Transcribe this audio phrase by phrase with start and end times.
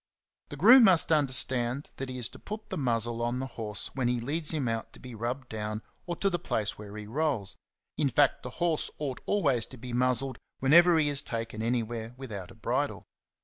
[0.49, 3.91] The groom must understand that he is to put the muzzle ^^ on the horse
[3.93, 7.05] when he leads him out to be rubbed down or to the place where he
[7.05, 7.55] rolls;^^
[7.99, 12.49] in fact, the horse ought always to be muzzled whenever he is taken anywhere without
[12.49, 13.05] a bridle.